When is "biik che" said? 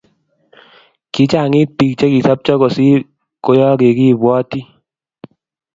1.77-2.05